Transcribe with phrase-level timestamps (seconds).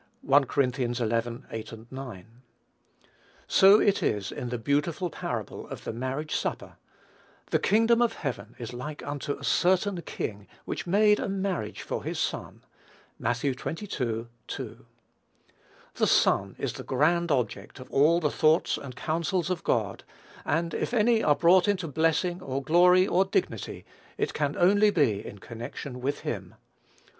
[0.23, 0.63] (1 Cor.
[0.67, 1.11] xi.
[1.51, 2.25] 8, 9.)
[3.47, 6.77] So it is in the beautiful parable of the marriage supper;
[7.51, 12.03] "the kingdom of heaven is like unto a certain king which made a marriage for
[12.03, 12.63] his son."
[13.19, 13.45] (Matt.
[13.45, 13.53] xxii.
[13.85, 14.27] 2.)
[15.93, 20.03] THE SON is the grand object of all the thoughts and counsels of God:
[20.43, 23.85] and if any are brought into blessing, or glory, or dignity,
[24.17, 26.55] it can only be in connection with him.